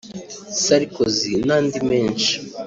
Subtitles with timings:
[0.63, 2.33] "Sarkozy" n’andi menshi